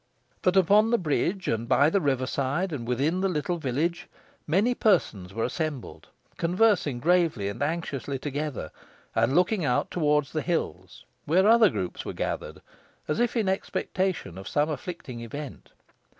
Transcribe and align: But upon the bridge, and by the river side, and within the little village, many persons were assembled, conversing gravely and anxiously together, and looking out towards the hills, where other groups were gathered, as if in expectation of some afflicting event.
But 0.41 0.57
upon 0.57 0.89
the 0.89 0.97
bridge, 0.97 1.47
and 1.47 1.69
by 1.69 1.91
the 1.91 2.01
river 2.01 2.25
side, 2.25 2.73
and 2.73 2.87
within 2.87 3.21
the 3.21 3.29
little 3.29 3.59
village, 3.59 4.07
many 4.47 4.73
persons 4.73 5.31
were 5.31 5.43
assembled, 5.43 6.07
conversing 6.37 6.99
gravely 6.99 7.47
and 7.47 7.61
anxiously 7.61 8.17
together, 8.17 8.71
and 9.13 9.35
looking 9.35 9.63
out 9.63 9.91
towards 9.91 10.31
the 10.31 10.41
hills, 10.41 11.05
where 11.25 11.47
other 11.47 11.69
groups 11.69 12.03
were 12.03 12.13
gathered, 12.13 12.63
as 13.07 13.19
if 13.19 13.37
in 13.37 13.47
expectation 13.47 14.39
of 14.39 14.47
some 14.47 14.71
afflicting 14.71 15.19
event. 15.21 15.71